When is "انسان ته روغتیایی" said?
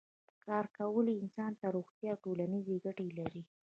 1.21-2.11